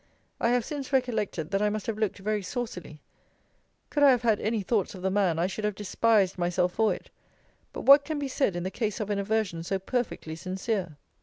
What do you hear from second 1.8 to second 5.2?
have looked very saucily. Could I have had any thoughts of the